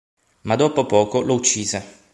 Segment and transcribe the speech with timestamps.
[0.45, 1.99] Ma dopo poco lo uccise.